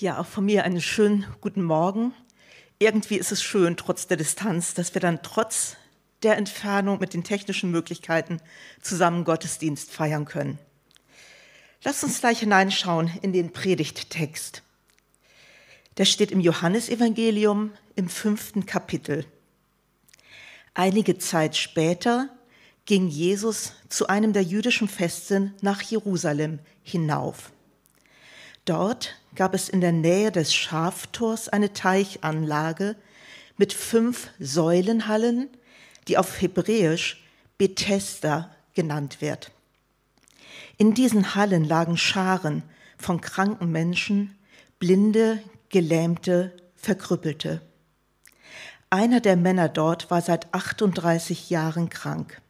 [0.00, 2.14] Ja, auch von mir einen schönen guten Morgen.
[2.78, 5.74] Irgendwie ist es schön, trotz der Distanz, dass wir dann trotz
[6.22, 8.40] der Entfernung mit den technischen Möglichkeiten
[8.80, 10.60] zusammen Gottesdienst feiern können.
[11.82, 14.62] Lasst uns gleich hineinschauen in den Predigttext.
[15.96, 19.26] Der steht im Johannesevangelium im fünften Kapitel.
[20.74, 22.28] Einige Zeit später
[22.86, 27.50] ging Jesus zu einem der jüdischen Festen nach Jerusalem hinauf.
[28.64, 32.96] Dort gab es in der Nähe des Schaftors eine Teichanlage
[33.56, 35.48] mit fünf Säulenhallen,
[36.08, 37.22] die auf Hebräisch
[37.56, 39.52] Bethesda genannt wird.
[40.76, 42.64] In diesen Hallen lagen Scharen
[42.96, 44.36] von kranken Menschen,
[44.80, 47.62] Blinde, Gelähmte, Verkrüppelte.
[48.90, 52.42] Einer der Männer dort war seit 38 Jahren krank.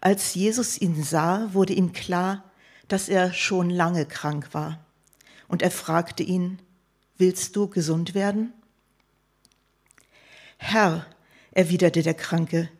[0.00, 2.44] Als Jesus ihn sah, wurde ihm klar,
[2.86, 4.78] dass er schon lange krank war
[5.50, 6.60] und er fragte ihn,
[7.18, 8.52] willst du gesund werden?
[10.58, 11.04] Herr,
[11.50, 12.70] erwiderte der Kranke,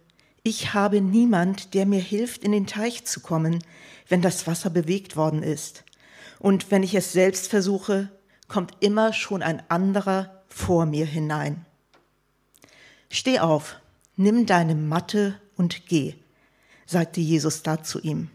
[0.44, 3.62] ich habe niemand, der mir hilft, in den Teich zu kommen,
[4.08, 5.84] wenn das Wasser bewegt worden ist.
[6.38, 8.08] Und wenn ich es selbst versuche,
[8.46, 11.66] kommt immer schon ein anderer vor mir hinein.
[13.10, 13.80] Steh auf,
[14.16, 16.14] nimm deine Matte und geh,
[16.86, 18.30] sagte Jesus da zu ihm.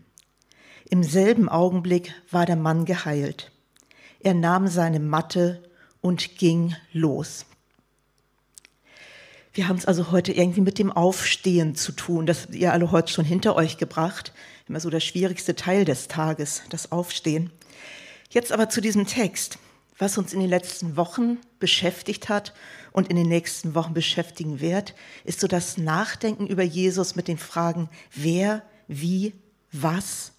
[0.89, 3.51] Im selben Augenblick war der Mann geheilt.
[4.25, 5.61] Er nahm seine Matte
[6.01, 7.45] und ging los.
[9.53, 12.25] Wir haben es also heute irgendwie mit dem Aufstehen zu tun.
[12.25, 14.33] Das habt ihr alle heute schon hinter euch gebracht.
[14.67, 17.51] Immer so der schwierigste Teil des Tages, das Aufstehen.
[18.31, 19.59] Jetzt aber zu diesem Text,
[19.99, 22.55] was uns in den letzten Wochen beschäftigt hat
[22.93, 27.37] und in den nächsten Wochen beschäftigen wird, ist so das Nachdenken über Jesus mit den
[27.37, 29.35] Fragen, wer, wie,
[29.71, 30.31] was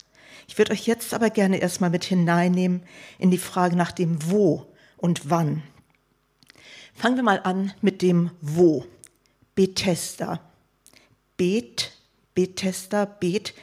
[0.47, 2.83] ich würde euch jetzt aber gerne erstmal mit hineinnehmen
[3.19, 5.63] in die Frage nach dem Wo und Wann.
[6.95, 8.85] Fangen wir mal an mit dem Wo.
[9.55, 10.41] Bethesda.
[11.37, 11.93] Bet,
[12.35, 13.55] Bethesda, Bet,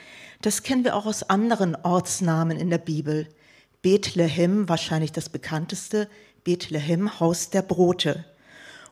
[0.41, 3.28] das kennen wir auch aus anderen Ortsnamen in der Bibel.
[3.81, 6.09] Bethlehem, wahrscheinlich das bekannteste,
[6.44, 8.25] Bethlehem, Haus der Brote.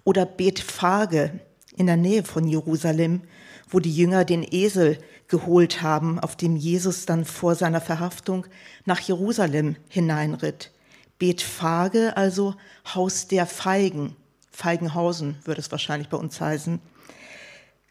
[0.03, 1.40] Oder Bethphage
[1.75, 3.22] in der Nähe von Jerusalem,
[3.69, 4.98] wo die Jünger den Esel
[5.31, 8.46] geholt haben, auf dem Jesus dann vor seiner Verhaftung
[8.86, 10.72] nach Jerusalem hineinritt.
[11.18, 12.56] Bethphage, also
[12.94, 14.16] Haus der Feigen.
[14.52, 16.80] Feigenhausen würde es wahrscheinlich bei uns heißen.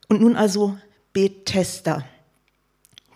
[0.09, 0.77] Und nun also
[1.13, 2.05] Bethesda.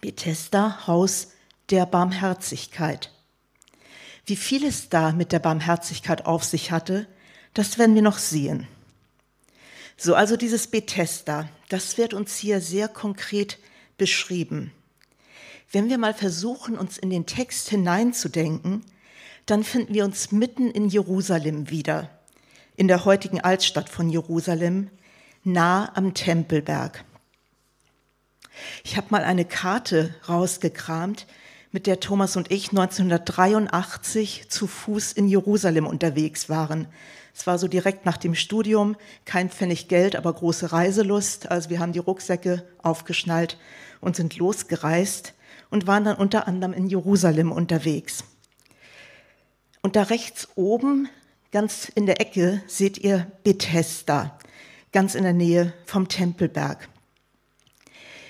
[0.00, 1.28] Bethesda, Haus
[1.70, 3.12] der Barmherzigkeit.
[4.26, 7.06] Wie viel es da mit der Barmherzigkeit auf sich hatte,
[7.52, 8.66] das werden wir noch sehen.
[9.96, 13.58] So, also dieses Bethesda, das wird uns hier sehr konkret
[13.96, 14.72] beschrieben.
[15.70, 18.84] Wenn wir mal versuchen, uns in den Text hineinzudenken,
[19.46, 22.10] dann finden wir uns mitten in Jerusalem wieder,
[22.76, 24.90] in der heutigen Altstadt von Jerusalem,
[25.42, 27.04] nah am Tempelberg.
[28.84, 31.26] Ich habe mal eine Karte rausgekramt,
[31.72, 36.86] mit der Thomas und ich 1983 zu Fuß in Jerusalem unterwegs waren.
[37.34, 41.50] Es war so direkt nach dem Studium, kein Pfennig Geld, aber große Reiselust.
[41.50, 43.58] Also wir haben die Rucksäcke aufgeschnallt
[44.00, 45.34] und sind losgereist
[45.68, 48.22] und waren dann unter anderem in Jerusalem unterwegs.
[49.82, 51.08] Und da rechts oben,
[51.50, 54.38] ganz in der Ecke, seht ihr Bethesda,
[54.92, 56.88] ganz in der Nähe vom Tempelberg.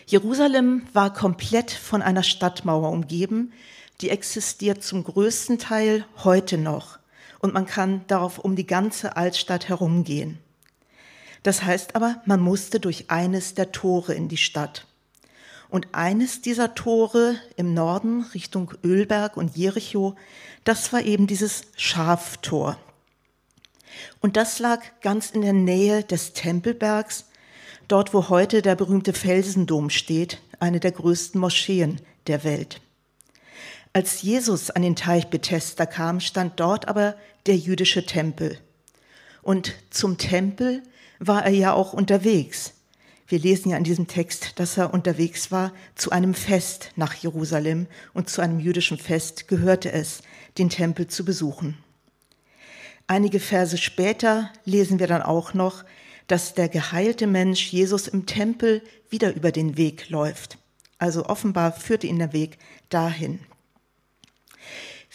[0.07, 3.53] Jerusalem war komplett von einer Stadtmauer umgeben,
[4.01, 6.99] die existiert zum größten Teil heute noch
[7.45, 10.39] und man kann darauf um die ganze Altstadt herumgehen.
[11.43, 14.87] Das heißt aber, man musste durch eines der Tore in die Stadt.
[15.69, 20.17] Und eines dieser Tore im Norden Richtung Ölberg und Jericho,
[20.65, 22.79] das war eben dieses Schaftor.
[24.23, 27.27] Und das lag ganz in der Nähe des Tempelbergs,
[27.89, 32.81] dort wo heute der berühmte Felsendom steht, eine der größten Moscheen der Welt.
[33.97, 37.15] Als Jesus an den Teich Bethesda kam, stand dort aber
[37.47, 38.59] der jüdische Tempel.
[39.41, 40.83] Und zum Tempel
[41.21, 42.75] war er ja auch unterwegs.
[43.29, 47.87] Wir lesen ja in diesem Text, dass er unterwegs war zu einem Fest nach Jerusalem
[48.15, 50.23] und zu einem jüdischen Fest gehörte es,
[50.59, 51.79] den Tempel zu besuchen.
[53.07, 55.85] Einige Verse später lesen wir dann auch noch,
[56.27, 60.59] dass der geheilte Mensch Jesus im Tempel wieder über den Weg läuft.
[60.99, 62.59] Also offenbar führte ihn der Weg
[62.89, 63.39] dahin.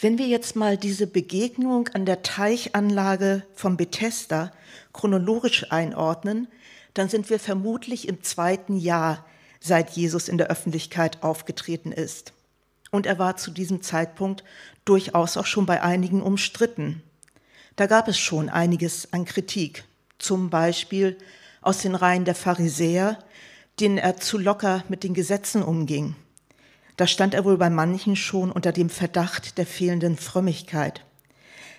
[0.02, 4.50] Wenn wir jetzt mal diese Begegnung an der Teichanlage vom Bethesda
[4.94, 6.48] chronologisch einordnen,
[6.94, 9.26] dann sind wir vermutlich im zweiten Jahr,
[9.60, 12.32] seit Jesus in der Öffentlichkeit aufgetreten ist.
[12.90, 14.42] Und er war zu diesem Zeitpunkt
[14.86, 17.02] durchaus auch schon bei einigen umstritten.
[17.76, 19.84] Da gab es schon einiges an Kritik,
[20.18, 21.18] zum Beispiel
[21.60, 23.18] aus den Reihen der Pharisäer,
[23.80, 26.16] denen er zu locker mit den Gesetzen umging.
[27.00, 31.02] Da stand er wohl bei manchen schon unter dem Verdacht der fehlenden Frömmigkeit.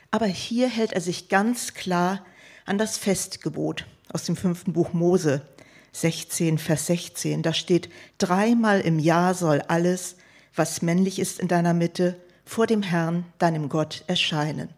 [0.09, 2.25] Aber hier hält er sich ganz klar
[2.65, 5.44] an das Festgebot aus dem fünften Buch Mose,
[5.91, 7.44] 16, Vers 16.
[7.44, 10.15] Da steht, dreimal im Jahr soll alles,
[10.56, 14.69] was männlich ist in deiner Mitte, vor dem Herrn, deinem Gott, erscheinen.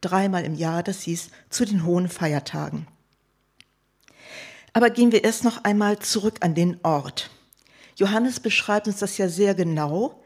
[0.00, 2.86] Dreimal im Jahr, das hieß zu den hohen Feiertagen.
[4.72, 7.28] Aber gehen wir erst noch einmal zurück an den Ort.
[8.02, 10.20] Johannes beschreibt uns das ja sehr genau.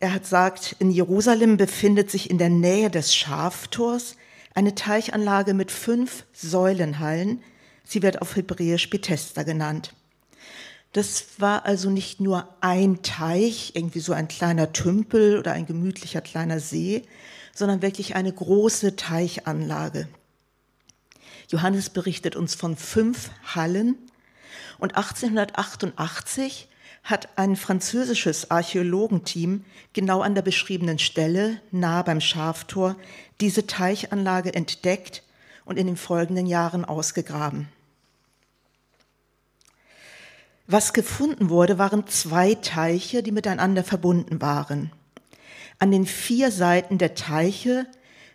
[0.00, 4.16] Er hat sagt, in Jerusalem befindet sich in der Nähe des Schaftors
[4.56, 7.44] eine Teichanlage mit fünf Säulenhallen.
[7.84, 9.94] Sie wird auf Hebräisch Bethesda genannt.
[10.94, 16.22] Das war also nicht nur ein Teich, irgendwie so ein kleiner Tümpel oder ein gemütlicher
[16.22, 17.02] kleiner See,
[17.54, 20.08] sondern wirklich eine große Teichanlage.
[21.50, 23.94] Johannes berichtet uns von fünf Hallen
[24.80, 26.66] und 1888
[27.06, 32.96] hat ein französisches Archäologenteam genau an der beschriebenen Stelle, nahe beim Schaftor,
[33.40, 35.22] diese Teichanlage entdeckt
[35.64, 37.68] und in den folgenden Jahren ausgegraben.
[40.66, 44.90] Was gefunden wurde, waren zwei Teiche, die miteinander verbunden waren.
[45.78, 47.86] An den vier Seiten der Teiche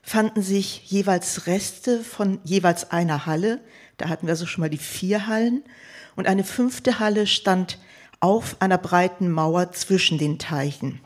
[0.01, 3.59] fanden sich jeweils Reste von jeweils einer Halle.
[3.97, 5.61] Da hatten wir also schon mal die vier Hallen.
[6.15, 7.77] Und eine fünfte Halle stand
[8.21, 11.01] auf einer breiten Mauer zwischen den Teichen.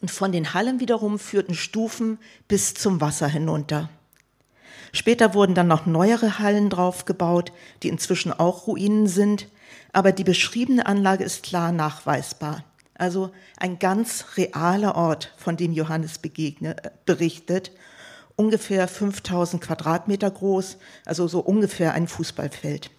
[0.00, 2.18] Und von den Hallen wiederum führten Stufen
[2.48, 3.90] bis zum Wasser hinunter.
[4.92, 7.52] Später wurden dann noch neuere Hallen draufgebaut,
[7.82, 9.46] die inzwischen auch Ruinen sind,
[9.92, 12.64] aber die beschriebene Anlage ist klar nachweisbar.
[12.94, 17.72] Also ein ganz realer Ort, von dem Johannes begegne, äh, berichtet,
[18.36, 22.90] ungefähr 5000 Quadratmeter groß, also so ungefähr ein Fußballfeld.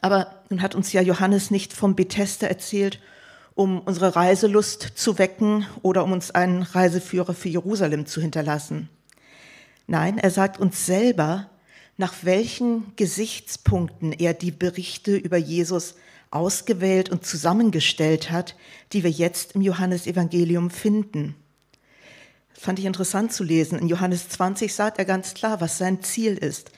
[0.00, 3.00] Aber nun hat uns ja Johannes nicht vom Bethesda erzählt,
[3.54, 8.88] um unsere Reiselust zu wecken oder um uns einen Reiseführer für Jerusalem zu hinterlassen.
[9.86, 11.50] Nein, er sagt uns selber,
[11.96, 15.94] nach welchen Gesichtspunkten er die Berichte über Jesus
[16.30, 18.56] ausgewählt und zusammengestellt hat,
[18.92, 21.34] die wir jetzt im Johannesevangelium finden.
[22.54, 23.78] Fand ich interessant zu lesen.
[23.78, 26.70] In Johannes 20 sagt er ganz klar, was sein Ziel ist.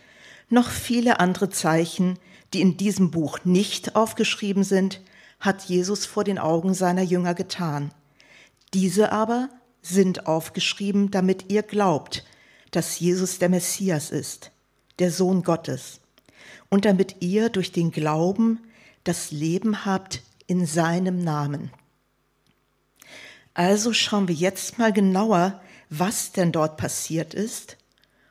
[0.49, 2.19] Noch viele andere Zeichen,
[2.55, 5.01] die in diesem Buch nicht aufgeschrieben sind,
[5.41, 7.93] hat Jesus vor den Augen seiner Jünger getan.
[8.73, 9.49] Diese aber
[9.83, 12.25] sind aufgeschrieben, damit ihr glaubt,
[12.71, 14.51] dass Jesus der Messias ist,
[14.99, 16.01] der Sohn Gottes,
[16.71, 18.61] und damit ihr durch den Glauben
[19.05, 21.71] das Leben habt in seinem Namen.
[23.53, 25.61] Also schauen wir jetzt mal genauer,
[25.91, 27.77] was denn dort passiert ist,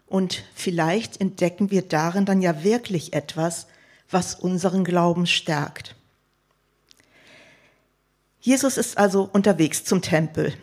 [0.05, 3.65] und vielleicht entdecken wir darin dann ja wirklich etwas,
[4.13, 5.95] was unseren Glauben stärkt.
[8.39, 10.53] Jesus ist also unterwegs zum Tempel,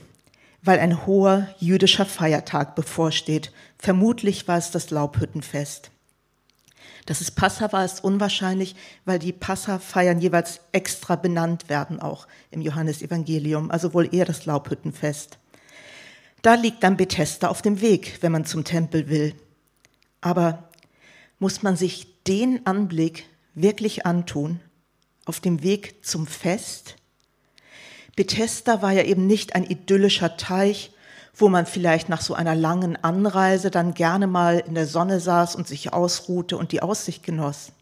[0.63, 3.53] weil ein hoher jüdischer Feiertag bevorsteht.
[3.79, 5.91] Vermutlich war es das Laubhüttenfest.
[7.07, 12.61] Dass es Passa war, ist unwahrscheinlich, weil die Passa-Feiern jeweils extra benannt werden, auch im
[12.61, 15.39] Johannesevangelium, also wohl eher das Laubhüttenfest.
[16.43, 19.35] Da liegt dann Bethesda auf dem Weg, wenn man zum Tempel will.
[20.21, 20.69] Aber
[21.39, 24.61] muss man sich den Anblick wirklich antun
[25.25, 26.97] auf dem Weg zum Fest?
[28.17, 30.93] Bethesda war ja eben nicht ein idyllischer Teich,
[31.35, 35.55] wo man vielleicht nach so einer langen Anreise dann gerne mal in der Sonne saß
[35.57, 37.73] und sich ausruhte und die Aussicht genoss.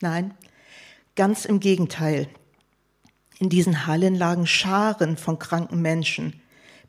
[0.00, 0.34] Nein,
[1.16, 2.28] ganz im Gegenteil.
[3.38, 6.40] In diesen Hallen lagen Scharen von kranken Menschen,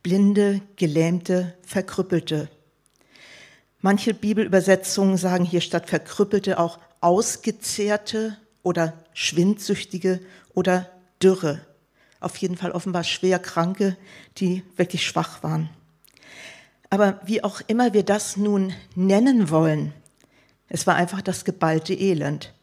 [0.03, 2.49] Blinde, Gelähmte, Verkrüppelte.
[3.81, 10.19] Manche Bibelübersetzungen sagen hier statt Verkrüppelte auch Ausgezehrte oder Schwindsüchtige
[10.53, 10.89] oder
[11.21, 11.61] Dürre
[12.23, 13.97] auf jeden Fall offenbar schwer Kranke,
[14.37, 15.69] die wirklich schwach waren.
[16.89, 19.93] Aber wie auch immer wir das nun nennen wollen,
[20.69, 22.53] es war einfach das geballte Elend,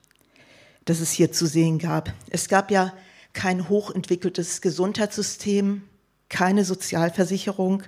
[0.84, 2.12] das es hier zu sehen gab.
[2.30, 2.92] Es gab ja
[3.32, 5.82] kein hochentwickeltes Gesundheitssystem,
[6.28, 7.82] keine Sozialversicherung.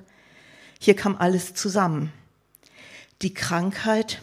[0.78, 2.12] Hier kam alles zusammen.
[3.22, 4.20] Die Krankheit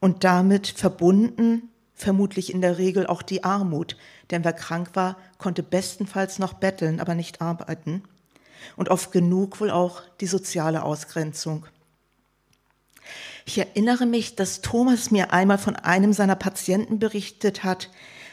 [0.00, 3.96] und damit verbunden vermutlich in der Regel auch die Armut,
[4.30, 8.02] denn wer krank war, konnte bestenfalls noch betteln, aber nicht arbeiten.
[8.76, 11.66] Und oft genug wohl auch die soziale Ausgrenzung.
[13.44, 17.90] Ich erinnere mich, dass Thomas mir einmal von einem seiner Patienten berichtet hat,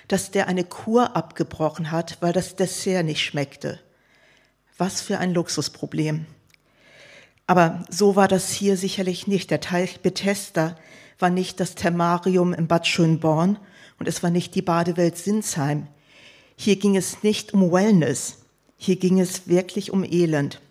[0.07, 3.79] dass der eine Kur abgebrochen hat, weil das Dessert nicht schmeckte.
[4.77, 6.25] Was für ein Luxusproblem.
[7.47, 9.50] Aber so war das hier sicherlich nicht.
[9.50, 10.75] Der Teich Bethesda
[11.19, 13.57] war nicht das Thermarium im Bad Schönborn
[14.00, 15.88] und es war nicht die Badewelt Sinsheim.
[16.55, 18.39] Hier ging es nicht um Wellness,
[18.77, 20.62] hier ging es wirklich um Elend.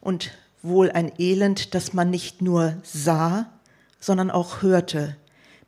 [0.00, 0.32] Und
[0.62, 3.46] wohl ein Elend, das man nicht nur sah,
[4.00, 5.16] sondern auch hörte,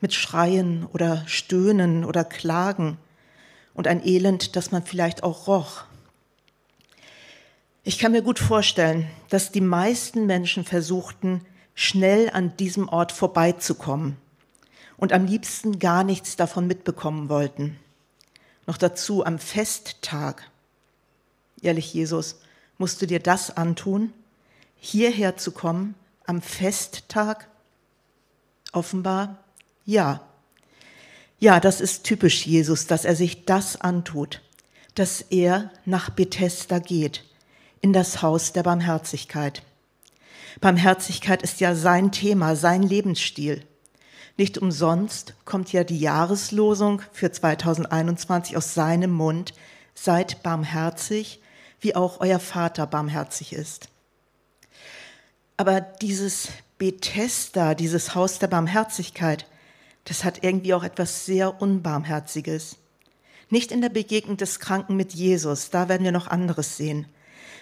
[0.00, 2.98] mit Schreien oder Stöhnen oder Klagen
[3.74, 5.84] und ein Elend, das man vielleicht auch roch.
[7.82, 11.42] Ich kann mir gut vorstellen, dass die meisten Menschen versuchten,
[11.76, 14.16] schnell an diesem Ort vorbeizukommen
[14.96, 17.78] und am liebsten gar nichts davon mitbekommen wollten.
[18.66, 20.50] Noch dazu am Festtag.
[21.60, 22.40] Ehrlich, Jesus,
[22.78, 24.12] musst du dir das antun,
[24.76, 27.48] hierher zu kommen am Festtag?
[28.72, 29.44] Offenbar
[29.84, 30.26] ja.
[31.38, 34.40] Ja, das ist typisch Jesus, dass er sich das antut,
[34.94, 37.24] dass er nach Bethesda geht,
[37.82, 39.62] in das Haus der Barmherzigkeit.
[40.60, 43.64] Barmherzigkeit ist ja sein Thema, sein Lebensstil.
[44.38, 49.54] Nicht umsonst kommt ja die Jahreslosung für 2021 aus seinem Mund,
[49.94, 51.40] seid barmherzig,
[51.80, 53.88] wie auch euer Vater barmherzig ist.
[55.56, 56.48] Aber dieses
[56.78, 59.46] Bethesda, dieses Haus der Barmherzigkeit,
[60.04, 62.76] das hat irgendwie auch etwas sehr Unbarmherziges.
[63.48, 67.06] Nicht in der Begegnung des Kranken mit Jesus, da werden wir noch anderes sehen,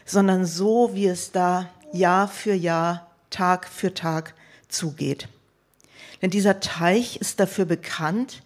[0.04, 4.34] sondern so, wie es da Jahr für Jahr, Tag für Tag
[4.68, 5.28] zugeht.
[6.22, 8.42] Denn dieser Teich ist dafür bekannt,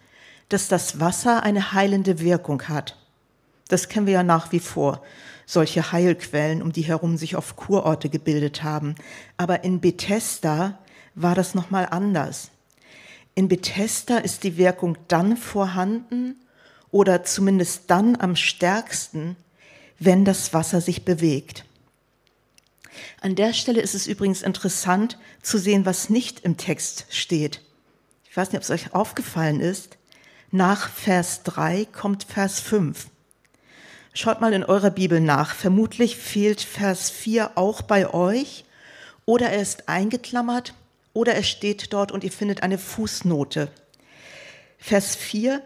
[0.49, 2.97] dass das Wasser eine heilende Wirkung hat.
[3.69, 5.03] Das kennen wir ja nach wie vor,
[5.47, 8.95] solche Heilquellen, um die herum sich oft Kurorte gebildet haben.
[9.37, 10.79] Aber in Bethesda
[11.15, 12.51] war das nochmal anders.
[13.35, 16.37] In Bethesda ist die Wirkung dann vorhanden
[16.91, 19.37] oder zumindest dann am stärksten,
[19.99, 21.65] wenn das Wasser sich bewegt.
[23.21, 27.61] An der Stelle ist es übrigens interessant zu sehen, was nicht im Text steht.
[28.31, 29.99] Ich weiß nicht, ob es euch aufgefallen ist.
[30.51, 33.09] Nach Vers 3 kommt Vers 5.
[34.15, 35.55] Schaut mal in eurer Bibel nach.
[35.55, 38.65] Vermutlich fehlt Vers 4 auch bei euch
[39.27, 40.75] oder er ist eingeklammert
[41.13, 43.71] oder er steht dort und ihr findet eine Fußnote.
[44.79, 45.63] Vers 4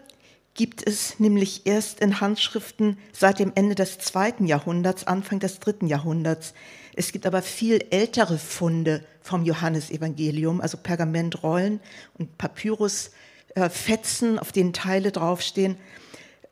[0.55, 5.87] gibt es nämlich erst in Handschriften seit dem Ende des zweiten Jahrhunderts, Anfang des dritten
[5.87, 6.53] Jahrhunderts.
[6.95, 11.79] Es gibt aber viel ältere Funde vom Johannesevangelium, also Pergamentrollen
[12.19, 15.77] und Papyrusfetzen, auf denen Teile draufstehen.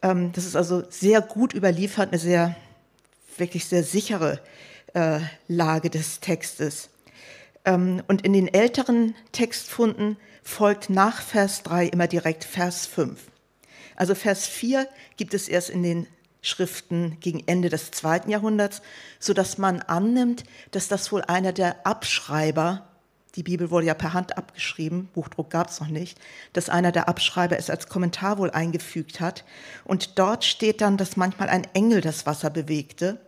[0.01, 2.55] Ähm, das ist also sehr gut überliefert, eine sehr,
[3.37, 4.41] wirklich sehr sichere
[4.93, 6.89] äh, Lage des Textes.
[7.65, 13.30] Ähm, und in den älteren Textfunden folgt nach Vers 3 immer direkt Vers 5.
[14.01, 16.07] Also Vers 4 gibt es erst in den
[16.41, 18.81] Schriften gegen Ende des zweiten Jahrhunderts,
[19.19, 22.87] so dass man annimmt, dass das wohl einer der Abschreiber,
[23.35, 26.17] die Bibel wurde ja per Hand abgeschrieben, Buchdruck gab es noch nicht,
[26.53, 29.43] dass einer der Abschreiber es als Kommentar wohl eingefügt hat.
[29.83, 33.19] Und dort steht dann, dass manchmal ein Engel das Wasser bewegte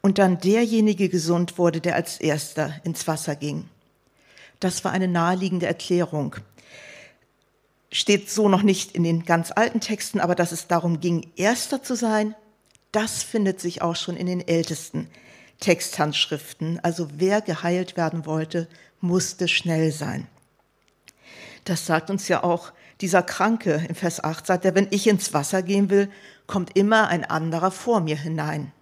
[0.00, 3.68] und dann derjenige gesund wurde, der als erster ins Wasser ging.
[4.58, 6.36] Das war eine naheliegende Erklärung
[7.90, 11.82] steht so noch nicht in den ganz alten Texten, aber dass es darum ging, Erster
[11.82, 12.34] zu sein,
[12.92, 15.08] das findet sich auch schon in den ältesten
[15.60, 16.80] Texthandschriften.
[16.82, 18.68] Also wer geheilt werden wollte,
[19.00, 20.26] musste schnell sein.
[21.64, 25.32] Das sagt uns ja auch dieser Kranke im Vers 8, sagt er, wenn ich ins
[25.34, 26.10] Wasser gehen will,
[26.46, 28.72] kommt immer ein anderer vor mir hinein.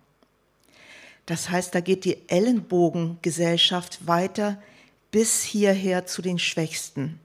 [1.27, 4.63] Das heißt, da geht die Ellenbogengesellschaft weiter
[5.11, 7.19] bis hierher zu den Schwächsten.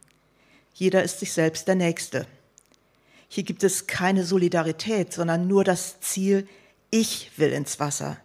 [0.82, 2.26] Jeder ist sich selbst der Nächste.
[3.28, 6.48] Hier gibt es keine Solidarität, sondern nur das Ziel,
[6.90, 8.18] ich will ins Wasser.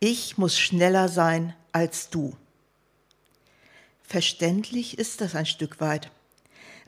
[0.00, 2.36] Ich muss schneller sein als du.
[4.02, 6.10] Verständlich ist das ein Stück weit.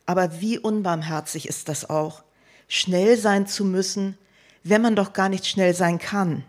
[0.06, 2.24] Aber wie unbarmherzig ist das auch,
[2.66, 4.18] schnell sein zu müssen,
[4.64, 6.42] wenn man doch gar nicht schnell sein kann.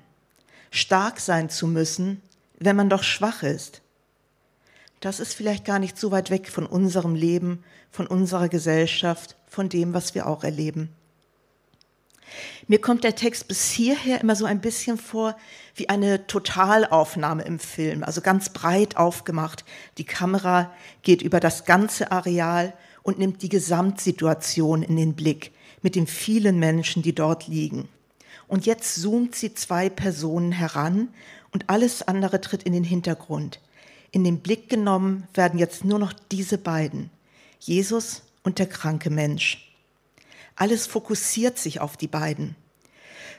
[0.71, 2.23] Stark sein zu müssen,
[2.57, 3.83] wenn man doch schwach ist
[4.99, 9.69] das ist vielleicht gar nicht so weit weg von unserem Leben, von unserer Gesellschaft, von
[9.69, 10.89] dem, was wir auch erleben.
[12.67, 15.37] Mir kommt der Text bis hierher immer so ein bisschen vor
[15.75, 19.63] wie eine Totalaufnahme im Film, also ganz breit aufgemacht.
[19.97, 20.71] Die Kamera
[21.03, 22.73] geht über das ganze Areal
[23.03, 25.51] und nimmt die Gesamtsituation in den Blick
[25.81, 27.87] mit den vielen Menschen, die dort liegen.
[28.47, 31.09] Und jetzt zoomt sie zwei Personen heran
[31.51, 33.61] und alles andere tritt in den Hintergrund.
[34.11, 37.09] In den Blick genommen werden jetzt nur noch diese beiden,
[37.59, 39.73] Jesus und der kranke Mensch.
[40.55, 42.55] Alles fokussiert sich auf die beiden.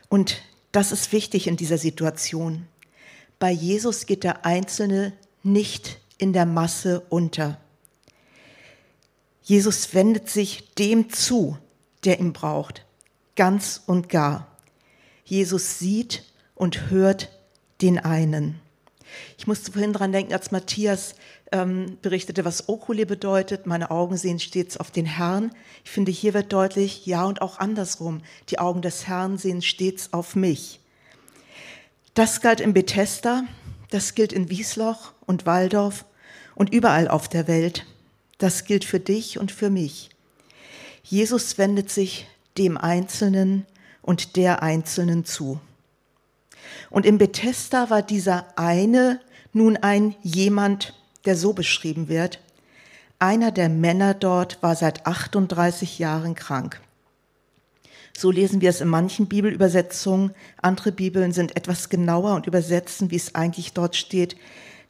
[0.08, 2.66] Und das ist wichtig in dieser Situation.
[3.38, 7.58] Bei Jesus geht der Einzelne nicht in der Masse unter.
[9.42, 11.56] Jesus wendet sich dem zu,
[12.04, 12.84] der ihn braucht,
[13.34, 14.46] ganz und gar.
[15.24, 17.30] Jesus sieht und hört
[17.80, 18.60] den einen.
[19.36, 21.14] Ich musste vorhin dran denken, als Matthias
[21.52, 23.66] ähm, berichtete, was Okule bedeutet.
[23.66, 25.50] Meine Augen sehen stets auf den Herrn.
[25.84, 28.22] Ich finde, hier wird deutlich, ja und auch andersrum.
[28.50, 30.80] Die Augen des Herrn sehen stets auf mich.
[32.14, 33.44] Das galt in Bethesda,
[33.90, 36.04] das gilt in Wiesloch und Waldorf
[36.54, 37.86] und überall auf der Welt.
[38.38, 40.10] Das gilt für dich und für mich.
[41.02, 42.26] Jesus wendet sich
[42.58, 43.66] dem Einzelnen
[44.02, 45.60] und der Einzelnen zu.
[46.90, 49.20] Und in Bethesda war dieser eine
[49.52, 50.94] nun ein jemand,
[51.24, 52.40] der so beschrieben wird.
[53.18, 56.80] Einer der Männer dort war seit 38 Jahren krank.
[58.16, 60.32] So lesen wir es in manchen Bibelübersetzungen.
[60.60, 64.36] Andere Bibeln sind etwas genauer und übersetzen, wie es eigentlich dort steht,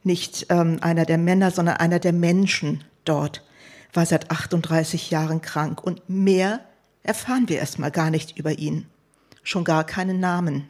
[0.03, 3.43] nicht ähm, einer der Männer, sondern einer der Menschen dort
[3.93, 6.61] war seit 38 Jahren krank und mehr
[7.03, 8.85] erfahren wir erstmal gar nicht über ihn,
[9.43, 10.67] schon gar keinen Namen.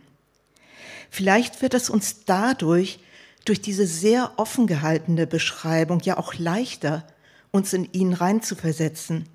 [1.10, 3.00] Vielleicht wird es uns dadurch,
[3.46, 7.08] durch diese sehr offen gehaltene Beschreibung, ja auch leichter,
[7.52, 9.28] uns in ihn reinzuversetzen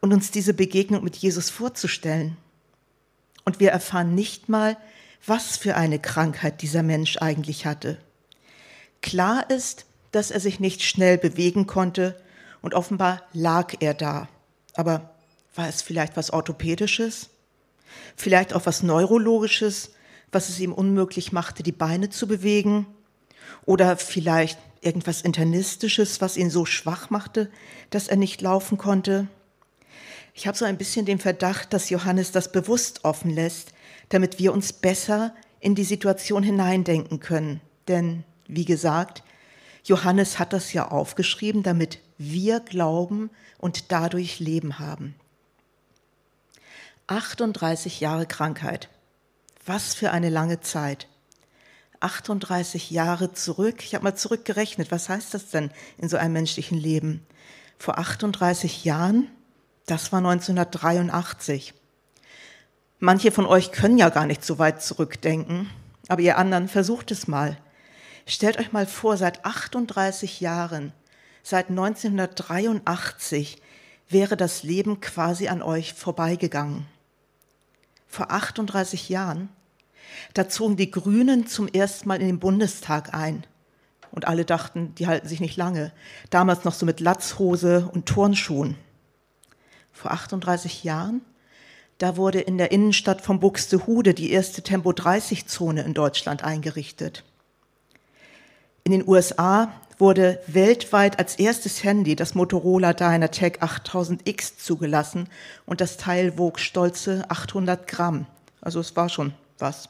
[0.00, 2.36] und uns diese Begegnung mit Jesus vorzustellen.
[3.44, 4.76] Und wir erfahren nicht mal,
[5.24, 7.98] was für eine Krankheit dieser Mensch eigentlich hatte.
[9.00, 12.20] Klar ist, dass er sich nicht schnell bewegen konnte
[12.60, 14.28] und offenbar lag er da.
[14.74, 15.10] Aber
[15.54, 17.30] war es vielleicht was Orthopädisches?
[18.16, 19.92] Vielleicht auch was Neurologisches,
[20.32, 22.86] was es ihm unmöglich machte, die Beine zu bewegen?
[23.64, 27.50] Oder vielleicht irgendwas Internistisches, was ihn so schwach machte,
[27.90, 29.28] dass er nicht laufen konnte?
[30.34, 33.72] Ich habe so ein bisschen den Verdacht, dass Johannes das bewusst offen lässt,
[34.08, 37.60] damit wir uns besser in die Situation hineindenken können.
[37.86, 39.22] Denn, wie gesagt,
[39.84, 45.14] Johannes hat das ja aufgeschrieben, damit wir glauben und dadurch Leben haben.
[47.08, 48.88] 38 Jahre Krankheit.
[49.64, 51.06] Was für eine lange Zeit.
[52.00, 53.84] 38 Jahre zurück.
[53.84, 54.90] Ich habe mal zurückgerechnet.
[54.90, 57.24] Was heißt das denn in so einem menschlichen Leben?
[57.78, 59.28] Vor 38 Jahren,
[59.86, 61.74] das war 1983.
[62.98, 65.70] Manche von euch können ja gar nicht so weit zurückdenken,
[66.08, 67.56] aber ihr anderen versucht es mal.
[68.26, 70.92] Stellt euch mal vor, seit 38 Jahren,
[71.42, 73.60] seit 1983
[74.08, 76.86] wäre das Leben quasi an euch vorbeigegangen.
[78.12, 79.48] Vor 38 Jahren,
[80.34, 83.46] da zogen die Grünen zum ersten Mal in den Bundestag ein.
[84.10, 85.94] Und alle dachten, die halten sich nicht lange.
[86.28, 88.76] Damals noch so mit Latzhose und Turnschuhen.
[89.92, 91.22] Vor 38 Jahren,
[91.96, 97.24] da wurde in der Innenstadt von Buxtehude die erste Tempo-30-Zone in Deutschland eingerichtet.
[98.84, 105.28] In den USA wurde weltweit als erstes Handy das Motorola Dynatec 8000X zugelassen
[105.64, 108.26] und das Teil wog stolze 800 Gramm.
[108.60, 109.88] Also es war schon was.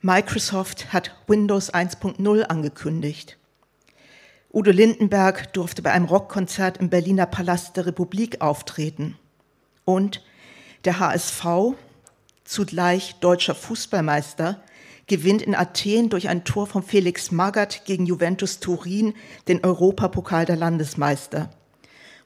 [0.00, 3.38] Microsoft hat Windows 1.0 angekündigt.
[4.52, 9.16] Udo Lindenberg durfte bei einem Rockkonzert im Berliner Palast der Republik auftreten.
[9.84, 10.20] Und
[10.84, 11.76] der HSV,
[12.42, 14.60] zugleich deutscher Fußballmeister,
[15.06, 19.14] gewinnt in Athen durch ein Tor von Felix Magath gegen Juventus Turin
[19.48, 21.50] den Europapokal der Landesmeister.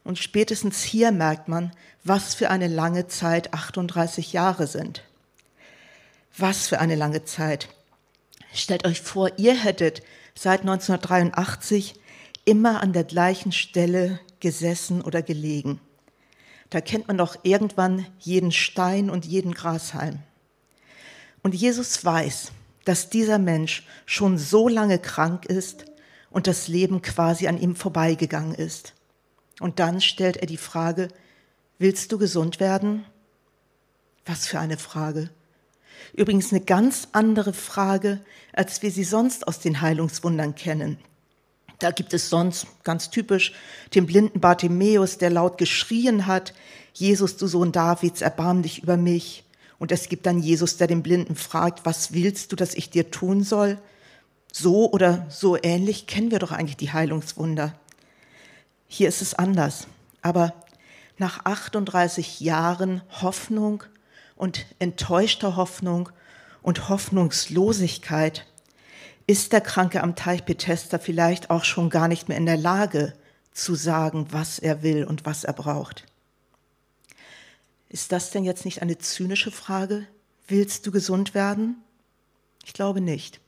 [0.02, 1.72] Und spätestens hier merkt man,
[2.04, 5.04] was für eine lange Zeit 38 Jahre sind.
[6.36, 7.68] Was für eine lange Zeit.
[8.54, 10.02] Stellt euch vor, ihr hättet
[10.34, 11.94] seit 1983
[12.46, 15.80] immer an der gleichen Stelle gesessen oder gelegen.
[16.70, 20.20] Da kennt man doch irgendwann jeden Stein und jeden Grashalm.
[21.42, 22.52] Und Jesus weiß,
[22.84, 25.84] dass dieser Mensch schon so lange krank ist
[26.30, 28.94] und das Leben quasi an ihm vorbeigegangen ist.
[29.60, 31.08] Und dann stellt er die Frage,
[31.78, 33.04] willst du gesund werden?
[34.24, 35.30] Was für eine Frage.
[36.14, 38.20] Übrigens eine ganz andere Frage,
[38.52, 40.98] als wir sie sonst aus den Heilungswundern kennen.
[41.78, 43.52] Da gibt es sonst ganz typisch
[43.94, 46.52] den blinden Bartimäus, der laut geschrien hat,
[46.92, 49.44] Jesus, du Sohn Davids, erbarm dich über mich.
[49.80, 53.10] Und es gibt dann Jesus, der den Blinden fragt, was willst du, dass ich dir
[53.10, 53.78] tun soll?
[54.52, 57.74] So oder so ähnlich kennen wir doch eigentlich die Heilungswunder.
[58.86, 59.86] Hier ist es anders.
[60.20, 60.52] Aber
[61.16, 63.82] nach 38 Jahren Hoffnung
[64.36, 66.10] und enttäuschter Hoffnung
[66.60, 68.46] und Hoffnungslosigkeit
[69.26, 73.14] ist der Kranke am Teich Bethesda vielleicht auch schon gar nicht mehr in der Lage
[73.52, 76.04] zu sagen, was er will und was er braucht.
[77.90, 80.06] Ist das denn jetzt nicht eine zynische Frage?
[80.46, 81.76] Willst du gesund werden?
[82.64, 83.40] Ich glaube nicht.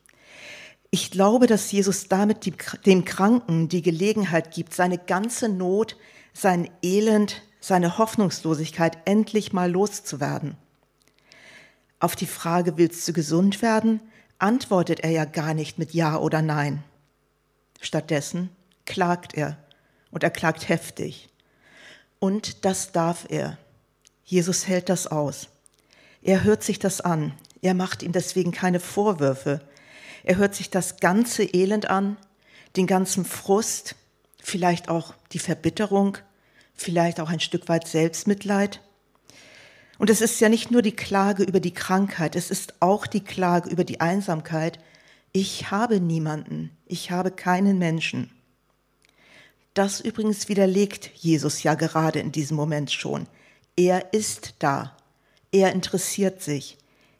[0.91, 2.53] Ich glaube, dass Jesus damit die,
[2.85, 5.97] dem Kranken die Gelegenheit gibt, seine ganze Not,
[6.35, 10.57] sein Elend, seine Hoffnungslosigkeit endlich mal loszuwerden.
[12.01, 14.01] Auf die Frage, willst du gesund werden,
[14.39, 16.83] antwortet er ja gar nicht mit Ja oder Nein.
[17.81, 18.51] Stattdessen
[18.87, 19.57] klagt er
[20.11, 21.29] und er klagt heftig.
[22.19, 23.57] Und das darf er.
[24.33, 25.49] Jesus hält das aus.
[26.23, 27.35] Er hört sich das an.
[27.61, 29.61] Er macht ihm deswegen keine Vorwürfe.
[30.25, 32.17] Er hört sich das ganze Elend an,
[32.77, 33.95] den ganzen Frust,
[34.43, 36.17] vielleicht auch die Verbitterung,
[36.73, 38.81] vielleicht auch ein Stück weit Selbstmitleid.
[39.99, 43.23] Und es ist ja nicht nur die Klage über die Krankheit, es ist auch die
[43.23, 44.79] Klage über die Einsamkeit.
[45.33, 48.31] Ich habe niemanden, ich habe keinen Menschen.
[49.75, 53.27] Das übrigens widerlegt Jesus ja gerade in diesem Moment schon.
[53.77, 54.97] Er ist da,
[55.51, 56.77] er interessiert sich,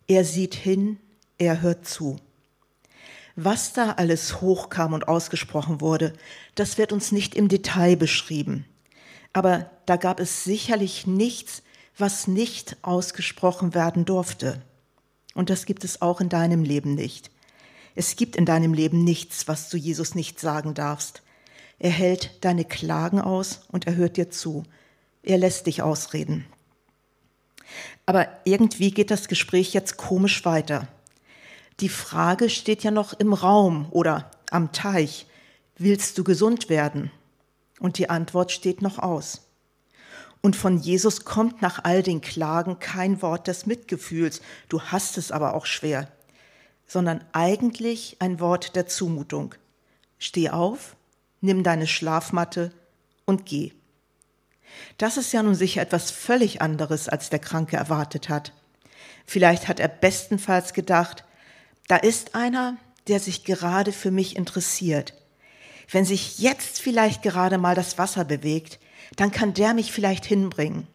[0.07, 0.99] er sieht hin,
[1.39, 2.19] er hört zu.
[3.37, 6.13] Was da alles hochkam und ausgesprochen wurde,
[6.55, 8.67] das wird uns nicht im Detail beschrieben.
[9.33, 11.63] Aber da gab es sicherlich nichts,
[11.97, 14.61] was nicht ausgesprochen werden durfte.
[15.35, 17.31] Und das gibt es auch in deinem Leben nicht.
[17.95, 21.23] Es gibt in deinem Leben nichts, was du Jesus nicht sagen darfst.
[21.79, 24.65] Er hält deine Klagen aus und er hört dir zu.
[25.23, 26.47] Er lässt dich ausreden.
[28.07, 30.89] Aber irgendwie geht das Gespräch jetzt komisch weiter.
[31.81, 35.27] Die Frage steht ja noch im Raum oder am Teich.
[35.79, 37.11] Willst du gesund werden?
[37.81, 39.49] Und die Antwort steht noch aus.
[40.41, 45.31] Und von Jesus kommt nach all den Klagen kein Wort des Mitgefühls, du hast es
[45.31, 46.09] aber auch schwer,
[46.87, 49.55] sondern eigentlich ein Wort der Zumutung.
[50.19, 50.97] Steh auf,
[51.41, 52.73] nimm deine Schlafmatte
[53.25, 53.73] und geh.
[54.99, 58.53] Das ist ja nun sicher etwas völlig anderes, als der Kranke erwartet hat.
[59.27, 61.25] Vielleicht hat er bestenfalls gedacht,
[61.89, 62.77] da ist einer,
[63.09, 65.15] der sich gerade für mich interessiert.
[65.91, 68.79] Wenn sich jetzt vielleicht gerade mal das Wasser bewegt,
[69.17, 70.87] dann kann der mich vielleicht hinbringen.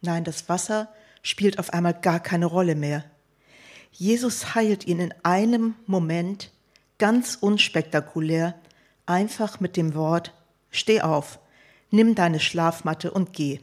[0.00, 0.88] Nein, das Wasser
[1.22, 3.04] spielt auf einmal gar keine Rolle mehr.
[3.90, 6.50] Jesus heilt ihn in einem Moment
[6.98, 8.54] ganz unspektakulär,
[9.06, 10.32] einfach mit dem Wort,
[10.70, 11.38] steh auf,
[11.92, 13.60] nimm deine Schlafmatte und geh.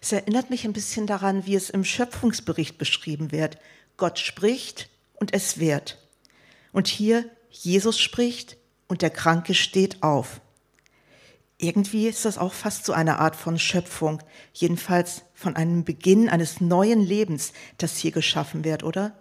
[0.00, 3.58] Es erinnert mich ein bisschen daran, wie es im Schöpfungsbericht beschrieben wird.
[3.96, 5.98] Gott spricht und es wird.
[6.72, 8.56] Und hier Jesus spricht
[8.88, 10.40] und der Kranke steht auf.
[11.58, 16.60] Irgendwie ist das auch fast so eine Art von Schöpfung, jedenfalls von einem Beginn eines
[16.60, 19.18] neuen Lebens, das hier geschaffen wird, oder?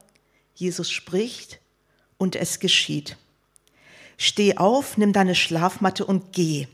[0.53, 1.59] Jesus spricht
[2.17, 3.15] und es geschieht.
[4.17, 6.67] Steh auf, nimm deine Schlafmatte und geh.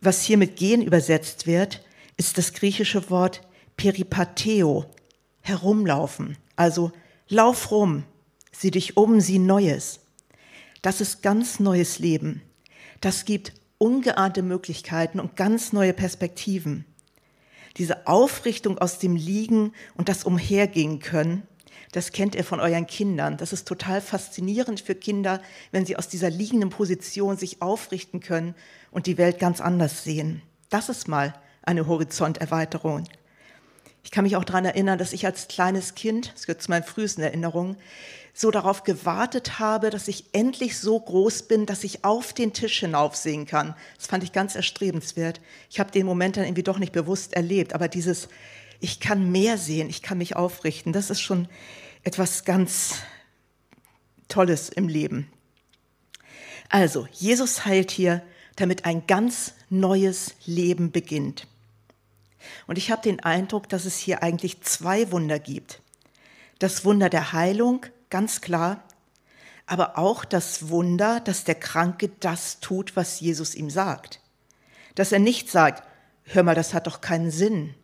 [0.00, 1.84] Was hier mit gehen übersetzt wird,
[2.16, 3.42] ist das griechische Wort
[3.76, 4.86] peripateo,
[5.42, 6.92] herumlaufen, also
[7.28, 8.04] lauf rum,
[8.52, 10.00] sieh dich um, sieh Neues.
[10.82, 12.42] Das ist ganz neues Leben.
[13.00, 16.84] Das gibt ungeahnte Möglichkeiten und ganz neue Perspektiven.
[17.76, 21.42] Diese Aufrichtung aus dem Liegen und das Umhergehen können,
[21.92, 23.36] das kennt ihr von euren Kindern.
[23.36, 25.40] Das ist total faszinierend für Kinder,
[25.72, 28.54] wenn sie aus dieser liegenden Position sich aufrichten können
[28.90, 30.42] und die Welt ganz anders sehen.
[30.68, 33.04] Das ist mal eine Horizonterweiterung.
[34.02, 36.84] Ich kann mich auch daran erinnern, dass ich als kleines Kind, das gehört zu meinen
[36.84, 37.76] frühesten Erinnerungen,
[38.32, 42.80] so darauf gewartet habe, dass ich endlich so groß bin, dass ich auf den Tisch
[42.80, 43.74] hinaufsehen kann.
[43.96, 45.40] Das fand ich ganz erstrebenswert.
[45.68, 48.28] Ich habe den Moment dann irgendwie doch nicht bewusst erlebt, aber dieses,
[48.80, 51.48] ich kann mehr sehen, ich kann mich aufrichten, das ist schon
[52.02, 52.94] etwas ganz
[54.28, 55.30] Tolles im Leben.
[56.68, 58.22] Also, Jesus heilt hier,
[58.56, 61.46] damit ein ganz neues Leben beginnt.
[62.66, 65.82] Und ich habe den Eindruck, dass es hier eigentlich zwei Wunder gibt.
[66.58, 68.82] Das Wunder der Heilung, ganz klar,
[69.66, 74.20] aber auch das Wunder, dass der Kranke das tut, was Jesus ihm sagt.
[74.94, 75.86] Dass er nicht sagt,
[76.24, 77.74] hör mal, das hat doch keinen Sinn.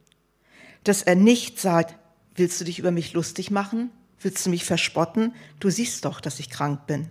[0.86, 1.96] Dass er nicht sagt,
[2.36, 3.90] willst du dich über mich lustig machen?
[4.20, 5.34] Willst du mich verspotten?
[5.58, 7.08] Du siehst doch, dass ich krank bin.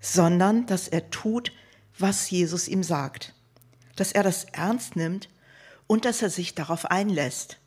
[0.00, 1.52] Sondern, dass er tut,
[1.98, 3.34] was Jesus ihm sagt.
[3.94, 5.28] Dass er das ernst nimmt
[5.86, 7.58] und dass er sich darauf einlässt.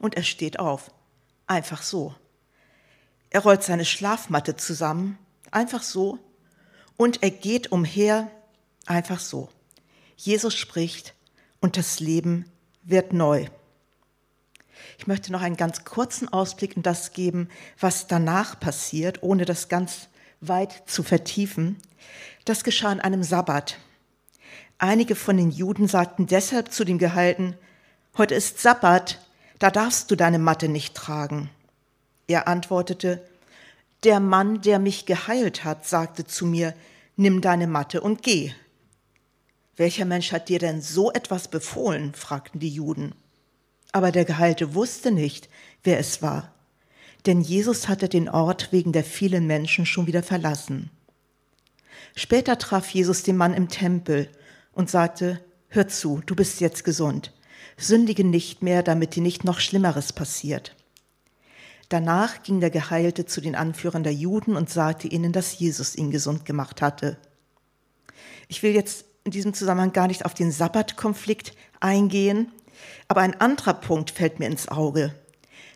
[0.00, 0.90] Und er steht auf.
[1.46, 2.12] Einfach so.
[3.30, 5.18] Er rollt seine Schlafmatte zusammen.
[5.52, 6.18] Einfach so.
[6.96, 8.28] Und er geht umher.
[8.86, 9.50] Einfach so.
[10.16, 11.14] Jesus spricht
[11.60, 12.50] und das Leben
[12.82, 13.46] wird neu.
[14.98, 19.68] Ich möchte noch einen ganz kurzen Ausblick in das geben, was danach passiert, ohne das
[19.68, 20.08] ganz
[20.40, 21.76] weit zu vertiefen.
[22.44, 23.78] Das geschah an einem Sabbat.
[24.78, 27.56] Einige von den Juden sagten deshalb zu dem Gehalten,
[28.18, 29.20] heute ist Sabbat,
[29.58, 31.50] da darfst du deine Matte nicht tragen.
[32.26, 33.22] Er antwortete,
[34.02, 36.74] der Mann, der mich geheilt hat, sagte zu mir,
[37.16, 38.52] nimm deine Matte und geh.
[39.76, 42.14] Welcher Mensch hat dir denn so etwas befohlen?
[42.14, 43.14] fragten die Juden.
[43.94, 45.48] Aber der Geheilte wusste nicht,
[45.84, 46.52] wer es war,
[47.26, 50.90] denn Jesus hatte den Ort wegen der vielen Menschen schon wieder verlassen.
[52.16, 54.28] Später traf Jesus den Mann im Tempel
[54.72, 57.32] und sagte, Hör zu, du bist jetzt gesund.
[57.76, 60.74] Sündige nicht mehr, damit dir nicht noch Schlimmeres passiert.
[61.88, 66.10] Danach ging der Geheilte zu den Anführern der Juden und sagte ihnen, dass Jesus ihn
[66.10, 67.16] gesund gemacht hatte.
[68.48, 72.50] Ich will jetzt in diesem Zusammenhang gar nicht auf den Sabbatkonflikt eingehen,
[73.08, 75.14] aber ein anderer Punkt fällt mir ins Auge.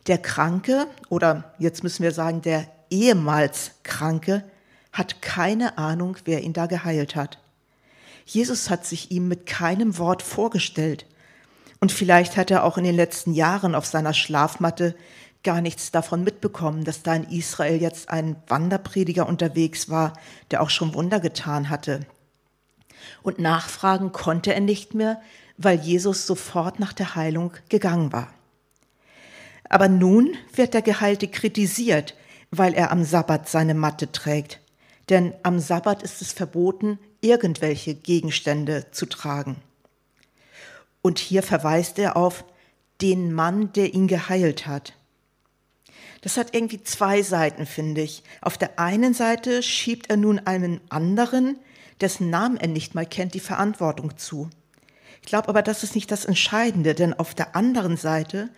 [0.06, 4.44] Der Kranke, oder jetzt müssen wir sagen, der ehemals Kranke,
[4.92, 7.38] hat keine Ahnung, wer ihn da geheilt hat.
[8.24, 11.06] Jesus hat sich ihm mit keinem Wort vorgestellt.
[11.80, 14.94] Und vielleicht hat er auch in den letzten Jahren auf seiner Schlafmatte
[15.44, 20.14] gar nichts davon mitbekommen, dass da in Israel jetzt ein Wanderprediger unterwegs war,
[20.50, 22.00] der auch schon Wunder getan hatte.
[23.22, 25.20] Und nachfragen konnte er nicht mehr,
[25.58, 28.32] weil Jesus sofort nach der Heilung gegangen war.
[29.68, 32.14] Aber nun wird der Geheilte kritisiert,
[32.50, 34.60] weil er am Sabbat seine Matte trägt.
[35.10, 39.56] Denn am Sabbat ist es verboten, irgendwelche Gegenstände zu tragen.
[41.02, 42.44] Und hier verweist er auf
[43.00, 44.94] den Mann, der ihn geheilt hat.
[46.20, 48.22] Das hat irgendwie zwei Seiten, finde ich.
[48.40, 51.58] Auf der einen Seite schiebt er nun einem anderen,
[52.00, 54.50] dessen Namen er nicht mal kennt, die Verantwortung zu.
[55.28, 58.48] Ich glaube aber, das ist nicht das Entscheidende, denn auf der anderen Seite,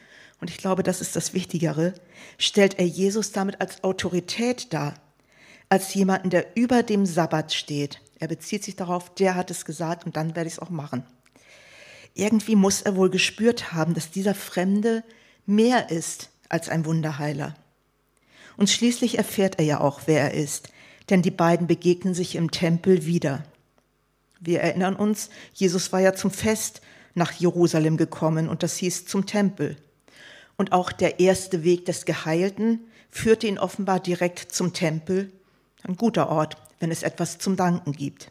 [0.41, 1.95] und ich glaube, das ist das Wichtigere,
[2.39, 4.95] stellt er Jesus damit als Autorität dar,
[5.69, 8.01] als jemanden, der über dem Sabbat steht.
[8.21, 11.03] Er bezieht sich darauf, der hat es gesagt und dann werde ich es auch machen.
[12.15, 15.03] Irgendwie muss er wohl gespürt haben, dass dieser Fremde
[15.47, 17.57] mehr ist als ein Wunderheiler.
[18.57, 20.69] Und schließlich erfährt er ja auch, wer er ist,
[21.09, 23.43] denn die beiden begegnen sich im Tempel wieder.
[24.41, 26.81] Wir erinnern uns, Jesus war ja zum Fest
[27.15, 29.77] nach Jerusalem gekommen und das hieß zum Tempel.
[30.57, 35.33] Und auch der erste Weg des Geheilten führte ihn offenbar direkt zum Tempel,
[35.83, 38.31] ein guter Ort, wenn es etwas zum Danken gibt.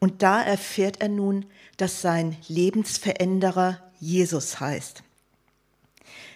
[0.00, 5.04] Und da erfährt er nun, dass sein Lebensveränderer Jesus heißt.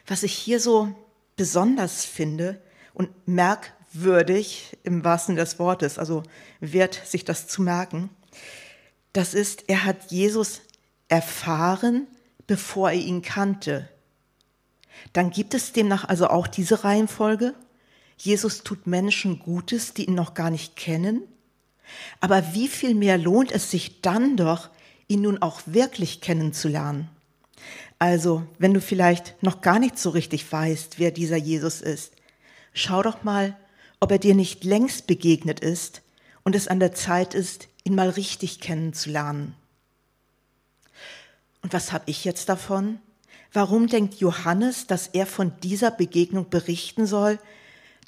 [0.06, 0.94] Was ich hier so
[1.36, 2.60] besonders finde
[2.94, 6.22] und merkwürdig im wahrsten des Wortes, also
[6.60, 8.10] wert sich das zu merken,
[9.16, 10.60] das ist, er hat Jesus
[11.08, 12.06] erfahren,
[12.46, 13.88] bevor er ihn kannte.
[15.12, 17.54] Dann gibt es demnach also auch diese Reihenfolge.
[18.18, 21.22] Jesus tut Menschen Gutes, die ihn noch gar nicht kennen.
[22.20, 24.68] Aber wie viel mehr lohnt es sich dann doch,
[25.08, 27.08] ihn nun auch wirklich kennenzulernen?
[27.98, 32.12] Also, wenn du vielleicht noch gar nicht so richtig weißt, wer dieser Jesus ist,
[32.74, 33.56] schau doch mal,
[34.00, 36.02] ob er dir nicht längst begegnet ist
[36.42, 39.54] und es an der Zeit ist, ihn mal richtig kennenzulernen.
[41.62, 42.98] Und was habe ich jetzt davon?
[43.52, 47.38] Warum denkt Johannes, dass er von dieser Begegnung berichten soll,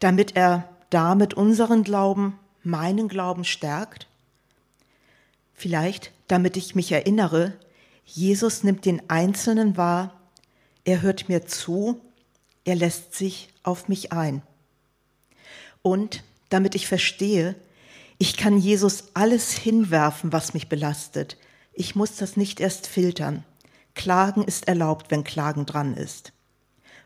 [0.01, 4.07] damit er damit unseren Glauben, meinen Glauben stärkt?
[5.55, 7.55] Vielleicht, damit ich mich erinnere,
[8.05, 10.21] Jesus nimmt den Einzelnen wahr,
[10.85, 12.01] er hört mir zu,
[12.65, 14.43] er lässt sich auf mich ein.
[15.83, 17.55] Und damit ich verstehe,
[18.19, 21.37] ich kann Jesus alles hinwerfen, was mich belastet.
[21.73, 23.45] Ich muss das nicht erst filtern.
[23.95, 26.33] Klagen ist erlaubt, wenn Klagen dran ist.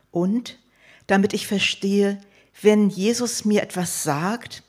[0.09, 0.59] Und
[1.05, 2.19] damit ich verstehe,
[2.61, 4.63] wenn Jesus mir etwas sagt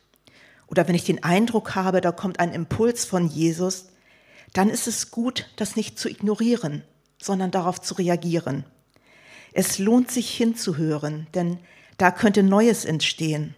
[0.66, 3.86] oder wenn ich den Eindruck habe, da kommt ein Impuls von Jesus,
[4.52, 6.82] dann ist es gut, das nicht zu ignorieren,
[7.20, 8.64] sondern darauf zu reagieren.
[9.52, 11.58] Es lohnt sich hinzuhören, denn
[11.96, 13.54] da könnte Neues entstehen.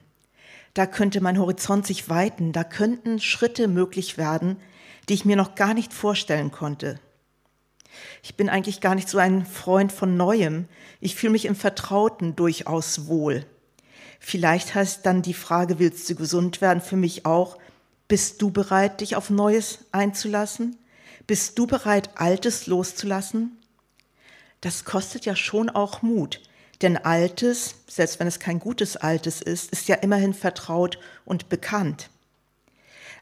[0.76, 4.58] Da könnte mein Horizont sich weiten, da könnten Schritte möglich werden,
[5.08, 7.00] die ich mir noch gar nicht vorstellen konnte.
[8.22, 10.66] Ich bin eigentlich gar nicht so ein Freund von Neuem.
[11.00, 13.46] Ich fühle mich im Vertrauten durchaus wohl.
[14.20, 17.56] Vielleicht heißt dann die Frage, willst du gesund werden, für mich auch,
[18.06, 20.76] bist du bereit, dich auf Neues einzulassen?
[21.26, 23.56] Bist du bereit, Altes loszulassen?
[24.60, 26.42] Das kostet ja schon auch Mut,
[26.82, 32.10] denn Altes, selbst wenn es kein gutes Altes ist, ist ja immerhin vertraut und bekannt.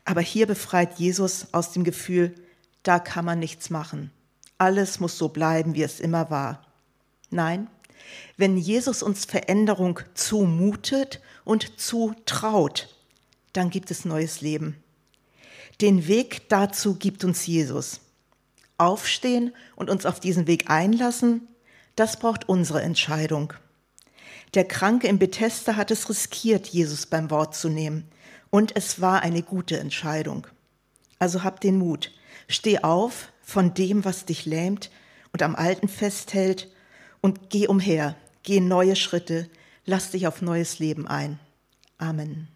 [0.04, 2.34] Aber hier befreit Jesus aus dem Gefühl,
[2.82, 4.10] da kann man nichts machen.
[4.58, 6.66] Alles muss so bleiben, wie es immer war.
[7.30, 7.68] Nein,
[8.36, 12.88] wenn Jesus uns Veränderung zumutet und zutraut,
[13.52, 14.76] dann gibt es neues Leben.
[15.80, 18.00] Den Weg dazu gibt uns Jesus.
[18.76, 21.48] Aufstehen und uns auf diesen Weg einlassen,
[21.96, 23.52] das braucht unsere Entscheidung.
[24.54, 28.08] Der Kranke im Bethesda hat es riskiert, Jesus beim Wort zu nehmen.
[28.50, 30.46] Und es war eine gute Entscheidung.
[31.18, 32.12] Also hab den Mut.
[32.48, 34.90] Steh auf von dem, was dich lähmt
[35.32, 36.70] und am Alten festhält
[37.20, 38.16] und geh umher.
[38.42, 39.48] Geh neue Schritte.
[39.86, 41.40] Lass dich auf neues Leben ein.
[41.98, 42.53] Amen.